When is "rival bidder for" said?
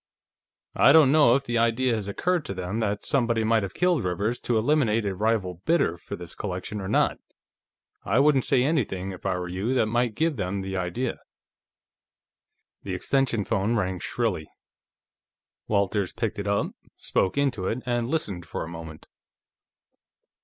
5.13-6.15